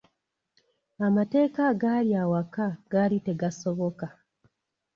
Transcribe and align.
Amateeka 1.07 1.59
agaali 1.71 2.11
awaka 2.23 2.65
gaali 2.91 3.17
tegasoboka. 3.25 4.07